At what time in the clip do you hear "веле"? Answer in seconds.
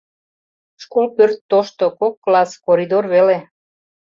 3.13-3.37